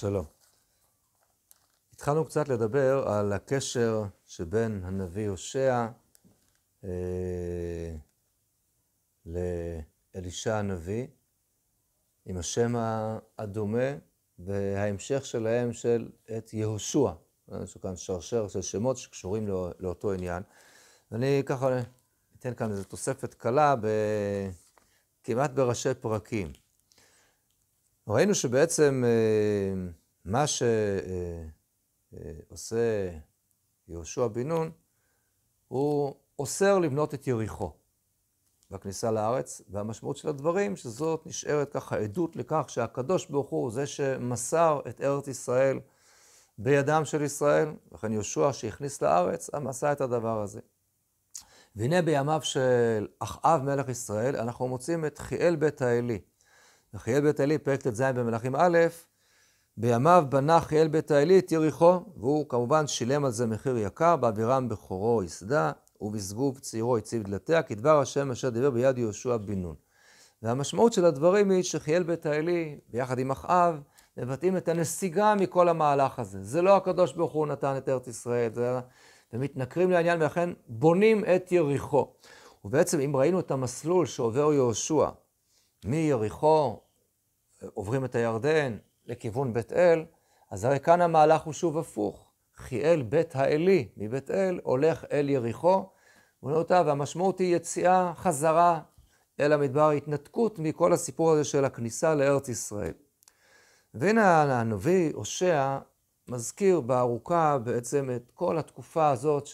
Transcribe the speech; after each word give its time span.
שלום. 0.00 0.24
התחלנו 1.94 2.24
קצת 2.24 2.48
לדבר 2.48 3.08
על 3.08 3.32
הקשר 3.32 4.02
שבין 4.26 4.80
הנביא 4.84 5.28
הושע 5.28 5.86
אה, 6.84 7.94
לאלישע 9.26 10.56
הנביא, 10.56 11.06
עם 12.26 12.36
השם 12.36 12.74
הדומה, 13.38 13.88
וההמשך 14.38 15.26
שלהם 15.26 15.72
של 15.72 16.10
את 16.38 16.54
יהושע. 16.54 17.10
יש 17.62 17.76
כאן 17.82 17.96
שרשר 17.96 18.48
של 18.48 18.62
שמות 18.62 18.96
שקשורים 18.96 19.48
לא, 19.48 19.70
לאותו 19.78 20.12
עניין. 20.12 20.42
ואני 21.10 21.42
ככה 21.46 21.80
אתן 22.38 22.54
כאן 22.54 22.70
איזו 22.70 22.84
תוספת 22.84 23.34
קלה 23.34 23.76
ב... 23.76 23.86
כמעט 25.24 25.50
בראשי 25.50 25.94
פרקים. 25.94 26.52
ראינו 28.08 28.34
שבעצם 28.34 29.04
אה, 29.06 29.74
מה 30.24 30.44
שעושה 32.50 33.10
יהושע 33.88 34.26
בן 34.26 34.48
נון, 34.48 34.70
הוא 35.68 36.14
אוסר 36.38 36.78
לבנות 36.78 37.14
את 37.14 37.26
יריחו 37.26 37.72
בכניסה 38.70 39.10
לארץ, 39.10 39.62
והמשמעות 39.68 40.16
של 40.16 40.28
הדברים 40.28 40.76
שזאת 40.76 41.26
נשארת 41.26 41.72
ככה 41.72 41.96
עדות 41.96 42.36
לכך 42.36 42.64
שהקדוש 42.68 43.26
ברוך 43.26 43.48
הוא 43.48 43.70
זה 43.70 43.86
שמסר 43.86 44.80
את 44.88 45.00
ארץ 45.00 45.28
ישראל 45.28 45.80
בידם 46.58 47.02
של 47.04 47.22
ישראל, 47.22 47.68
לכן 47.92 48.12
יהושע 48.12 48.52
שהכניס 48.52 49.02
לארץ, 49.02 49.50
עשה 49.68 49.92
את 49.92 50.00
הדבר 50.00 50.42
הזה. 50.42 50.60
והנה 51.76 52.02
בימיו 52.02 52.40
של 52.42 53.06
אחאב 53.18 53.62
מלך 53.62 53.88
ישראל, 53.88 54.36
אנחנו 54.36 54.68
מוצאים 54.68 55.04
את 55.04 55.18
חיאל 55.18 55.56
בית 55.56 55.82
האלי. 55.82 56.20
וחיאל 56.94 57.20
בית 57.20 57.40
האלי, 57.40 57.58
פרק 57.58 57.82
ט"ז 57.82 58.00
במלכים 58.00 58.56
א', 58.56 58.78
בימיו 59.76 60.24
בנה 60.28 60.60
חיאל 60.60 60.88
בית 60.88 61.10
האלי 61.10 61.38
את 61.38 61.52
יריחו, 61.52 62.00
והוא 62.16 62.48
כמובן 62.48 62.86
שילם 62.86 63.24
על 63.24 63.30
זה 63.30 63.46
מחיר 63.46 63.78
יקר, 63.78 64.16
באבירם 64.16 64.68
בכורו 64.68 65.22
יסדה, 65.22 65.72
ובשגוב 66.00 66.58
צעירו 66.58 66.96
הציב 66.96 67.22
דלתיה, 67.22 67.62
כדבר 67.62 68.00
השם 68.00 68.30
אשר 68.30 68.48
דיבר 68.48 68.70
ביד 68.70 68.98
יהושע 68.98 69.36
בן 69.36 69.62
נון. 69.62 69.74
והמשמעות 70.42 70.92
של 70.92 71.04
הדברים 71.04 71.50
היא 71.50 71.62
שחיאל 71.62 72.02
בית 72.02 72.26
האלי, 72.26 72.78
ביחד 72.88 73.18
עם 73.18 73.30
אחאב, 73.30 73.80
מבטאים 74.16 74.56
את 74.56 74.68
הנסיגה 74.68 75.34
מכל 75.34 75.68
המהלך 75.68 76.18
הזה. 76.18 76.38
זה 76.42 76.62
לא 76.62 76.76
הקדוש 76.76 77.12
ברוך 77.12 77.32
הוא 77.32 77.46
נתן 77.46 77.76
את 77.76 77.88
ארץ 77.88 78.08
ישראל, 78.08 78.52
זה... 78.52 78.80
ומתנכרים 79.32 79.90
לעניין 79.90 80.22
ולכן 80.22 80.50
בונים 80.68 81.24
את 81.24 81.52
יריחו. 81.52 82.12
ובעצם 82.64 83.00
אם 83.00 83.16
ראינו 83.16 83.40
את 83.40 83.50
המסלול 83.50 84.06
שעובר 84.06 84.52
יהושע, 84.52 85.08
מיריחו 85.84 86.80
עוברים 87.74 88.04
את 88.04 88.14
הירדן 88.14 88.76
לכיוון 89.06 89.52
בית 89.52 89.72
אל, 89.72 90.04
אז 90.50 90.64
הרי 90.64 90.80
כאן 90.80 91.00
המהלך 91.00 91.42
הוא 91.42 91.52
שוב 91.52 91.78
הפוך. 91.78 92.30
חיאל 92.56 93.02
בית 93.02 93.36
האלי 93.36 93.88
מבית 93.96 94.30
אל 94.30 94.60
הולך 94.62 95.04
אל 95.12 95.28
יריחו, 95.28 95.88
אותה, 96.42 96.82
והמשמעות 96.86 97.38
היא 97.38 97.56
יציאה 97.56 98.12
חזרה 98.16 98.80
אל 99.40 99.52
המדבר, 99.52 99.90
התנתקות 99.90 100.58
מכל 100.58 100.92
הסיפור 100.92 101.30
הזה 101.30 101.44
של 101.44 101.64
הכניסה 101.64 102.14
לארץ 102.14 102.48
ישראל. 102.48 102.92
והנה 103.94 104.60
הנביא 104.60 105.12
הושע 105.14 105.78
מזכיר 106.28 106.80
בארוכה 106.80 107.58
בעצם 107.58 108.10
את 108.16 108.30
כל 108.34 108.58
התקופה 108.58 109.10
הזאת 109.10 109.48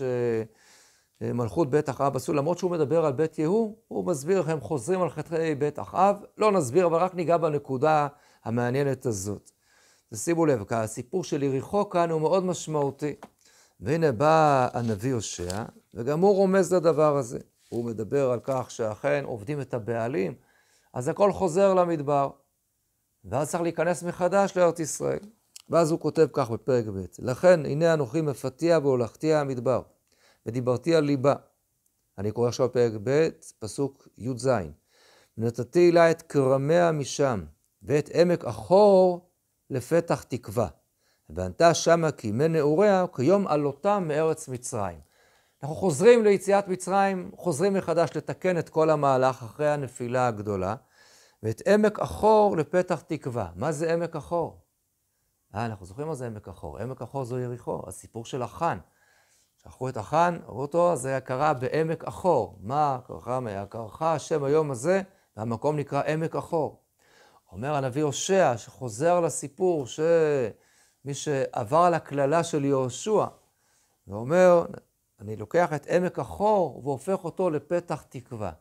שמלכות 1.20 1.70
בית 1.70 1.90
אחאב 1.90 2.16
עשו, 2.16 2.32
למרות 2.32 2.58
שהוא 2.58 2.70
מדבר 2.70 3.06
על 3.06 3.12
בית 3.12 3.38
יהוא, 3.38 3.76
הוא 3.88 4.06
מסביר 4.06 4.38
איך 4.38 4.48
הם 4.48 4.60
חוזרים 4.60 5.02
על 5.02 5.10
חטאי 5.10 5.54
בית 5.54 5.78
אחאב, 5.78 6.16
לא 6.38 6.52
נסביר, 6.52 6.86
אבל 6.86 6.98
רק 6.98 7.14
ניגע 7.14 7.36
בנקודה 7.36 8.08
המעניינת 8.44 9.06
הזאת. 9.06 9.50
שימו 10.14 10.46
לב, 10.46 10.64
הסיפור 10.70 11.24
של 11.24 11.42
יריחו 11.42 11.90
כאן 11.90 12.10
הוא 12.10 12.20
מאוד 12.20 12.44
משמעותי. 12.44 13.14
והנה 13.80 14.12
בא 14.12 14.68
הנביא 14.72 15.14
הושע, 15.14 15.64
וגם 15.94 16.20
הוא 16.20 16.34
רומז 16.34 16.74
לדבר 16.74 17.16
הזה. 17.16 17.38
הוא 17.68 17.84
מדבר 17.84 18.30
על 18.30 18.40
כך 18.42 18.70
שאכן 18.70 19.24
עובדים 19.24 19.60
את 19.60 19.74
הבעלים, 19.74 20.34
אז 20.94 21.08
הכל 21.08 21.32
חוזר 21.32 21.74
למדבר. 21.74 22.30
ואז 23.24 23.50
צריך 23.50 23.62
להיכנס 23.62 24.02
מחדש 24.02 24.56
לארץ 24.56 24.80
ישראל. 24.80 25.18
ואז 25.68 25.90
הוא 25.90 26.00
כותב 26.00 26.26
כך 26.32 26.50
בפרק 26.50 26.86
ב', 26.86 27.04
לכן 27.18 27.66
הנה 27.66 27.94
אנוכי 27.94 28.20
מפתיע 28.20 28.78
והולכתי 28.82 29.34
המדבר, 29.34 29.82
ודיברתי 30.46 30.94
על 30.94 31.04
ליבה. 31.04 31.34
אני 32.18 32.32
קורא 32.32 32.48
עכשיו 32.48 32.72
פרק 32.72 32.92
ב', 33.02 33.28
פסוק 33.58 34.08
י"ז. 34.18 34.48
ונתתי 35.38 35.92
לה 35.92 36.10
את 36.10 36.22
כרמיה 36.22 36.92
משם, 36.92 37.44
ואת 37.82 38.10
עמק 38.14 38.44
החור 38.44 39.30
לפתח 39.70 40.22
תקווה. 40.22 40.68
וענתה 41.30 41.74
שמה 41.74 42.12
כי 42.12 42.28
ימי 42.28 42.48
נעוריה, 42.48 43.04
כיום 43.16 43.46
עלותם 43.46 44.04
מארץ 44.08 44.48
מצרים. 44.48 45.00
אנחנו 45.62 45.76
חוזרים 45.76 46.24
ליציאת 46.24 46.68
מצרים, 46.68 47.30
חוזרים 47.36 47.74
מחדש 47.74 48.10
לתקן 48.16 48.58
את 48.58 48.68
כל 48.68 48.90
המהלך 48.90 49.42
אחרי 49.42 49.68
הנפילה 49.68 50.26
הגדולה, 50.26 50.74
ואת 51.42 51.62
עמק 51.68 52.00
החור 52.00 52.56
לפתח 52.56 53.00
תקווה. 53.00 53.50
מה 53.54 53.72
זה 53.72 53.92
עמק 53.92 54.16
החור? 54.16 54.60
אה, 55.54 55.66
אנחנו 55.66 55.86
זוכרים 55.86 56.08
מה 56.08 56.14
זה 56.14 56.26
עמק 56.26 56.48
החור. 56.48 56.78
עמק 56.78 57.02
החור 57.02 57.24
זו 57.24 57.38
יריחו, 57.38 57.82
הסיפור 57.86 58.24
של 58.24 58.42
החאן. 58.42 58.78
שכחו 59.66 59.88
את 59.88 59.96
החאן, 59.96 60.38
ראו 60.46 60.60
אותו, 60.60 60.96
זה 60.96 61.18
קרה 61.24 61.54
בעמק 61.54 62.04
החור. 62.04 62.58
מה 62.60 62.98
קרחה 63.68 64.14
השם 64.14 64.44
היום 64.44 64.70
הזה, 64.70 65.02
והמקום 65.36 65.76
נקרא 65.76 66.02
עמק 66.02 66.36
החור. 66.36 66.82
אומר 67.52 67.74
הנביא 67.74 68.02
הושע, 68.02 68.56
שחוזר 68.56 69.20
לסיפור 69.20 69.86
שמי 69.86 71.14
שעבר 71.14 71.78
על 71.78 71.94
הקללה 71.94 72.44
של 72.44 72.64
יהושע, 72.64 73.24
ואומר, 74.08 74.66
אני 75.20 75.36
לוקח 75.36 75.72
את 75.72 75.86
עמק 75.90 76.18
החור 76.18 76.80
והופך 76.84 77.24
אותו 77.24 77.50
לפתח 77.50 78.02
תקווה. 78.08 78.52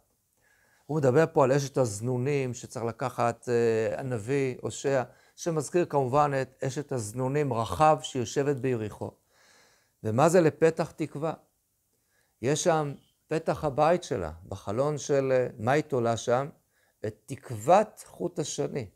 הוא 0.85 0.97
מדבר 0.97 1.25
פה 1.33 1.43
על 1.43 1.51
אשת 1.51 1.77
הזנונים 1.77 2.53
שצריך 2.53 2.85
לקחת 2.85 3.49
uh, 3.49 3.99
הנביא 3.99 4.55
הושע. 4.61 5.03
שמזכיר 5.35 5.85
כמובן 5.85 6.31
את 6.41 6.63
אשת 6.63 6.91
הזנונים 6.91 7.53
רחב 7.53 7.97
שיושבת 8.01 8.55
ביריחו. 8.55 9.11
ומה 10.05 10.29
זה 10.29 10.41
לפתח 10.41 10.91
תקווה? 10.91 11.33
יש 12.41 12.63
שם 12.63 12.93
פתח 13.27 13.63
הבית 13.63 14.03
שלה, 14.03 14.31
בחלון 14.47 14.97
של 14.97 15.31
אה, 15.31 15.47
מה 15.59 15.71
היא 15.71 15.83
תולה 15.83 16.17
שם? 16.17 16.47
את 17.05 17.15
תקוות 17.25 18.03
חוט 18.05 18.39
השני. 18.39 18.87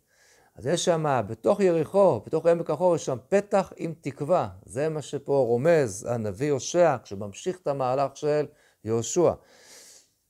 אז 0.55 0.67
יש 0.67 0.85
שם, 0.85 1.21
בתוך 1.27 1.59
יריחו, 1.59 2.21
בתוך 2.25 2.45
עמק 2.45 2.69
החור, 2.69 2.95
יש 2.95 3.05
שם 3.05 3.17
פתח 3.29 3.73
עם 3.77 3.93
תקווה. 4.01 4.49
זה 4.65 4.89
מה 4.89 5.01
שפה 5.01 5.37
רומז 5.37 6.07
הנביא 6.09 6.51
הושע, 6.51 6.95
כשממשיך 7.03 7.59
את 7.61 7.67
המהלך 7.67 8.17
של 8.17 8.45
יהושע. 8.83 9.31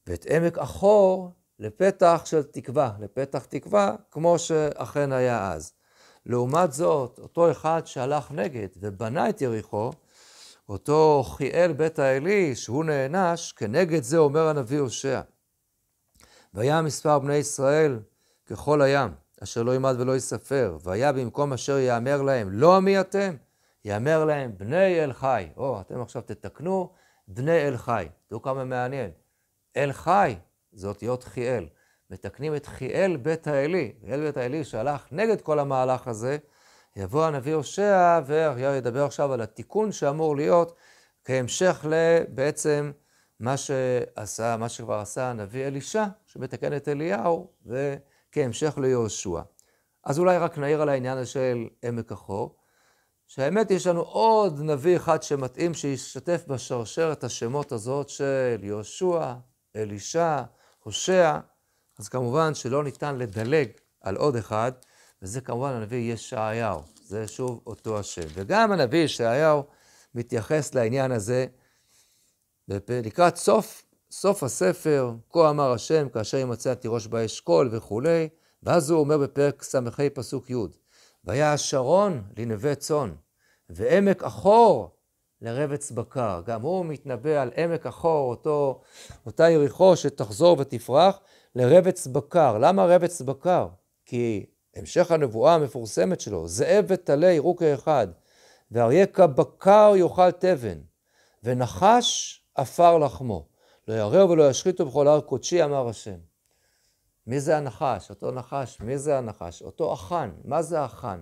ואת 0.07 0.25
עמק 0.29 0.57
החור 0.57 1.31
לפתח 1.59 2.21
של 2.25 2.43
תקווה, 2.43 2.91
לפתח 2.99 3.45
תקווה, 3.45 3.95
כמו 4.11 4.39
שאכן 4.39 5.11
היה 5.11 5.51
אז. 5.51 5.73
לעומת 6.25 6.73
זאת, 6.73 7.19
אותו 7.19 7.51
אחד 7.51 7.81
שהלך 7.85 8.31
נגד 8.31 8.67
ובנה 8.77 9.29
את 9.29 9.41
יריחו, 9.41 9.91
אותו 10.69 11.23
חיאל 11.27 11.73
בית 11.73 11.99
האלי, 11.99 12.55
שהוא 12.55 12.85
נענש, 12.85 13.51
כנגד 13.51 14.03
זה 14.03 14.17
אומר 14.17 14.47
הנביא 14.47 14.79
הושע. 14.79 15.21
והיה 16.53 16.81
מספר 16.81 17.19
בני 17.19 17.35
ישראל 17.35 17.99
ככל 18.45 18.81
הים, 18.81 19.11
אשר 19.43 19.63
לא 19.63 19.75
ימד 19.75 19.95
ולא 19.99 20.15
יספר, 20.15 20.77
והיה 20.83 21.11
במקום 21.11 21.53
אשר 21.53 21.77
יאמר 21.77 22.21
להם, 22.21 22.49
לא 22.51 22.75
עמי 22.75 22.99
אתם, 22.99 23.35
יאמר 23.85 24.25
להם, 24.25 24.57
בני 24.57 25.03
אל 25.03 25.13
חי. 25.13 25.47
או, 25.57 25.81
אתם 25.81 26.01
עכשיו 26.01 26.21
תתקנו, 26.21 26.89
בני 27.27 27.67
אל 27.67 27.77
חי. 27.77 28.07
תראו 28.27 28.41
כמה 28.41 28.65
מעניין. 28.65 29.11
אל 29.77 29.91
חי 29.91 30.35
זה 30.71 30.87
אותיות 30.87 31.23
חיאל. 31.23 31.67
מתקנים 32.09 32.55
את 32.55 32.65
חיאל 32.65 33.17
בית 33.17 33.47
האלי, 33.47 33.91
חיאל 34.05 34.25
בית 34.25 34.37
האלי 34.37 34.63
שהלך 34.63 35.07
נגד 35.11 35.41
כל 35.41 35.59
המהלך 35.59 36.07
הזה, 36.07 36.37
יבוא 36.99 37.25
הנביא 37.25 37.53
הושע 37.53 38.19
וידבר 38.27 39.05
עכשיו 39.05 39.33
על 39.33 39.41
התיקון 39.41 39.91
שאמור 39.91 40.35
להיות 40.35 40.75
כהמשך 41.25 41.85
לבעצם 41.89 42.91
מה 43.39 43.57
שעשה, 43.57 44.57
מה 44.57 44.69
שכבר 44.69 44.99
עשה 44.99 45.29
הנביא 45.29 45.67
אלישע, 45.67 46.05
שמתקן 46.25 46.75
את 46.75 46.87
אליהו, 46.87 47.51
וכהמשך 47.65 48.77
ליהושע. 48.77 49.41
אז 50.03 50.19
אולי 50.19 50.37
רק 50.37 50.57
נעיר 50.57 50.81
על 50.81 50.89
העניין 50.89 51.17
הזה 51.17 51.29
של 51.29 51.67
עמק 51.83 52.11
החור, 52.11 52.55
שהאמת 53.27 53.71
יש 53.71 53.87
לנו 53.87 54.01
עוד 54.01 54.59
נביא 54.61 54.97
אחד 54.97 55.23
שמתאים 55.23 55.73
שישתף 55.73 56.43
בשרשרת 56.47 57.23
השמות 57.23 57.71
הזאת 57.71 58.09
של 58.09 58.57
יהושע, 58.61 59.33
אלישע, 59.75 60.41
הושע, 60.83 61.39
אז 61.99 62.09
כמובן 62.09 62.53
שלא 62.53 62.83
ניתן 62.83 63.15
לדלג 63.17 63.67
על 64.01 64.15
עוד 64.15 64.35
אחד, 64.35 64.71
וזה 65.21 65.41
כמובן 65.41 65.73
הנביא 65.73 66.13
ישעיהו, 66.13 66.81
זה 67.03 67.27
שוב 67.27 67.61
אותו 67.67 67.99
השם. 67.99 68.27
וגם 68.33 68.71
הנביא 68.71 68.99
ישעיהו 69.03 69.63
מתייחס 70.15 70.75
לעניין 70.75 71.11
הזה 71.11 71.45
לקראת 72.89 73.35
סוף, 73.35 73.83
סוף 74.11 74.43
הספר, 74.43 75.11
כה 75.29 75.49
אמר 75.49 75.71
השם, 75.71 76.09
כאשר 76.09 76.37
ימצא 76.37 76.73
תירוש 76.73 77.07
באשכול 77.07 77.69
וכולי, 77.71 78.29
ואז 78.63 78.89
הוא 78.89 78.99
אומר 78.99 79.17
בפרק 79.17 79.63
ס"ה 79.63 79.79
פסוק 80.13 80.49
י', 80.49 80.55
והיה 81.23 81.53
השרון 81.53 82.23
לנווה 82.37 82.75
צאן, 82.75 83.11
ועמק 83.69 84.23
אחור 84.23 84.95
לרבץ 85.41 85.91
בקר. 85.91 86.41
גם 86.45 86.61
הוא 86.61 86.85
מתנבא 86.85 87.41
על 87.41 87.51
עמק 87.57 87.85
אחור, 87.85 88.29
אותו, 88.29 88.81
אותה 89.25 89.49
יריחו 89.49 89.95
שתחזור 89.95 90.57
ותפרח, 90.59 91.19
לרבץ 91.55 92.07
בקר. 92.07 92.57
למה 92.57 92.85
רבץ 92.85 93.21
בקר? 93.21 93.67
כי 94.05 94.45
המשך 94.75 95.11
הנבואה 95.11 95.55
המפורסמת 95.55 96.21
שלו, 96.21 96.47
זאב 96.47 96.85
וטלה 96.87 97.31
יראו 97.31 97.55
כאחד, 97.55 98.07
ואריה 98.71 99.05
כבקר 99.05 99.93
יאכל 99.95 100.31
תבן, 100.31 100.79
ונחש 101.43 102.41
עפר 102.55 102.97
לחמו. 102.97 103.47
לא 103.87 103.93
יראו 103.93 104.29
ולא 104.29 104.49
ישחיתו 104.49 104.85
בכל 104.85 105.07
הר 105.07 105.21
קודשי, 105.21 105.63
אמר 105.63 105.87
השם. 105.87 106.17
מי 107.27 107.39
זה 107.39 107.57
הנחש? 107.57 108.09
אותו 108.09 108.31
נחש, 108.31 108.81
מי 108.81 108.97
זה 108.97 109.17
הנחש? 109.17 109.61
אותו 109.61 109.93
אחן. 109.93 110.31
מה 110.43 110.61
זה 110.61 110.85
אחן? 110.85 111.21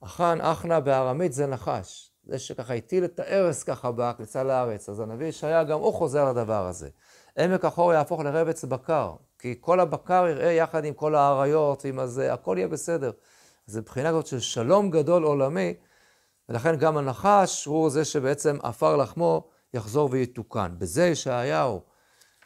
אחן, 0.00 0.38
אחנה 0.40 0.80
בארמית 0.80 1.32
זה 1.32 1.46
נחש. 1.46 2.12
זה 2.26 2.38
שככה 2.38 2.74
הטיל 2.74 3.04
את 3.04 3.20
הארס 3.20 3.62
ככה 3.62 3.90
בכניסה 3.92 4.44
לארץ. 4.44 4.88
אז 4.88 5.00
הנביא 5.00 5.26
ישעיה 5.26 5.64
גם 5.64 5.78
הוא 5.78 5.94
חוזר 5.94 6.30
לדבר 6.30 6.66
הזה. 6.66 6.88
עמק 7.38 7.64
החור 7.64 7.92
יהפוך 7.92 8.20
לרבץ 8.20 8.64
בקר, 8.64 9.12
כי 9.38 9.54
כל 9.60 9.80
הבקר 9.80 10.26
יראה 10.30 10.52
יחד 10.52 10.84
עם 10.84 10.94
כל 10.94 11.14
האריות 11.14 11.84
ועם 11.84 11.98
הזה, 11.98 12.32
הכל 12.32 12.54
יהיה 12.58 12.68
בסדר. 12.68 13.10
זה 13.66 13.80
מבחינה 13.80 14.08
כזאת 14.08 14.26
של 14.26 14.40
שלום 14.40 14.90
גדול 14.90 15.22
עולמי, 15.22 15.74
ולכן 16.48 16.76
גם 16.76 16.96
הנחש 16.96 17.64
הוא 17.64 17.90
זה 17.90 18.04
שבעצם 18.04 18.58
עפר 18.62 18.96
לחמו 18.96 19.48
יחזור 19.74 20.08
ויתוקן. 20.12 20.74
בזה 20.78 21.06
ישעיהו 21.06 21.80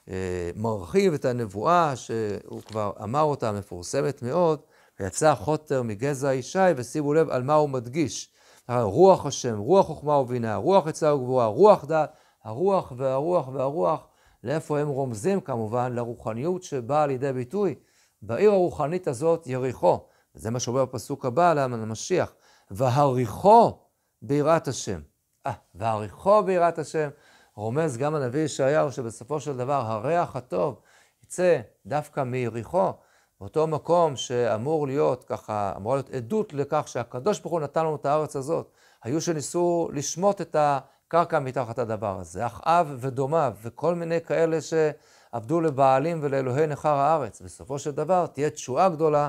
אה, 0.08 0.50
מרחיב 0.56 1.14
את 1.14 1.24
הנבואה 1.24 1.96
שהוא 1.96 2.62
כבר 2.62 2.92
אמר 3.02 3.22
אותה, 3.22 3.52
מפורסמת 3.52 4.22
מאוד, 4.22 4.60
ויצא 5.00 5.34
חוטר 5.34 5.82
מגזע 5.82 6.34
ישי, 6.34 6.58
ושימו 6.76 7.14
לב 7.14 7.30
על 7.30 7.42
מה 7.42 7.54
הוא 7.54 7.68
מדגיש. 7.68 8.32
רוח 8.68 9.26
השם, 9.26 9.58
רוח 9.58 9.86
חוכמה 9.86 10.12
ובינה, 10.12 10.56
רוח 10.56 10.86
עצה 10.86 11.14
וגבורה, 11.14 11.46
רוח 11.46 11.84
דת, 11.84 12.12
הרוח 12.44 12.92
והרוח 12.96 13.48
והרוח, 13.48 14.06
לאיפה 14.44 14.78
הם 14.78 14.88
רומזים 14.88 15.40
כמובן? 15.40 15.92
לרוחניות 15.92 16.62
שבאה 16.62 17.06
לידי 17.06 17.32
ביטוי 17.32 17.74
בעיר 18.22 18.50
הרוחנית 18.50 19.08
הזאת, 19.08 19.46
יריחו. 19.46 19.98
זה 20.34 20.50
מה 20.50 20.60
שאומר 20.60 20.84
בפסוק 20.84 21.24
הבא 21.24 21.50
על 21.50 21.58
המשיח. 21.58 22.34
והריחו 22.70 23.78
ביראת 24.22 24.68
השם. 24.68 25.00
אה, 25.46 25.52
והריחו 25.74 26.42
ביראת 26.42 26.78
השם, 26.78 27.08
רומז 27.54 27.96
גם 27.96 28.14
הנביא 28.14 28.40
ישעיהו 28.40 28.92
שבסופו 28.92 29.40
של 29.40 29.56
דבר 29.56 29.82
הריח 29.86 30.36
הטוב 30.36 30.80
יצא 31.24 31.60
דווקא 31.86 32.22
מיריחו, 32.22 32.92
באותו 33.40 33.66
מקום 33.66 34.16
שאמור 34.16 34.86
להיות 34.86 35.24
ככה, 35.24 35.72
אמורה 35.76 35.96
להיות 35.96 36.10
עדות 36.10 36.52
לכך 36.52 36.88
שהקדוש 36.88 37.40
ברוך 37.40 37.52
הוא 37.52 37.60
נתן 37.60 37.80
לנו 37.80 37.96
את 37.96 38.06
הארץ 38.06 38.36
הזאת. 38.36 38.72
היו 39.02 39.20
שניסו 39.20 39.88
לשמוט 39.92 40.40
את 40.40 40.56
הקרקע 40.58 41.38
מתחת 41.38 41.78
הדבר 41.78 42.18
הזה, 42.20 42.46
אחאב 42.46 42.96
ודומיו 43.00 43.54
וכל 43.62 43.94
מיני 43.94 44.20
כאלה 44.20 44.58
שעבדו 44.60 45.60
לבעלים 45.60 46.18
ולאלוהי 46.22 46.66
נכר 46.66 46.94
הארץ. 46.94 47.40
בסופו 47.40 47.78
של 47.78 47.90
דבר 47.90 48.26
תהיה 48.26 48.50
תשועה 48.50 48.88
גדולה 48.88 49.28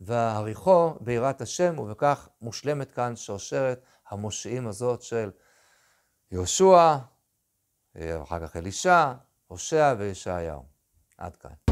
והריחו 0.00 0.94
ביראת 1.00 1.40
השם, 1.40 1.78
ובכך 1.78 2.28
מושלמת 2.42 2.92
כאן 2.92 3.16
שרשרת 3.16 3.82
המושיעים 4.08 4.68
הזאת 4.68 5.02
של 5.02 5.30
יהושע, 6.32 6.96
אחר 8.22 8.46
כך 8.46 8.56
אלישע, 8.56 9.12
הושע 9.46 9.94
וישעיהו. 9.98 10.62
עד 11.18 11.36
כאן. 11.36 11.69